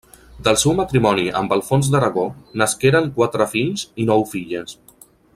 [0.45, 2.23] Del seu matrimoni amb Alfons d’Aragó
[2.61, 4.75] nasqueren quatre fills i nou filles.